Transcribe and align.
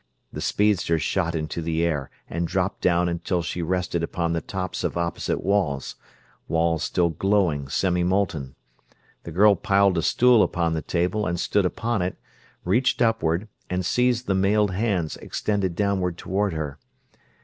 The 0.33 0.41
speedster 0.41 0.97
shot 0.97 1.35
into 1.35 1.61
the 1.61 1.83
air 1.85 2.09
and 2.27 2.47
dropped 2.47 2.81
down 2.81 3.07
until 3.07 3.43
she 3.43 3.61
rested 3.61 4.01
upon 4.01 4.33
the 4.33 4.41
tops 4.41 4.83
of 4.83 4.97
opposite 4.97 5.43
walls; 5.43 5.95
walls 6.47 6.81
still 6.83 7.09
glowing, 7.11 7.67
semi 7.69 8.03
molten. 8.03 8.55
The 9.25 9.31
girl 9.31 9.55
piled 9.55 9.99
a 9.99 10.01
stool 10.01 10.41
upon 10.41 10.73
the 10.73 10.81
table 10.81 11.27
and 11.27 11.39
stood 11.39 11.67
upon 11.67 12.01
it, 12.01 12.17
reached 12.65 12.99
upward, 12.99 13.47
and 13.69 13.85
seized 13.85 14.25
the 14.25 14.33
mailed 14.33 14.71
hands 14.71 15.17
extended 15.17 15.75
downward 15.75 16.17
toward 16.17 16.53
her. 16.53 16.79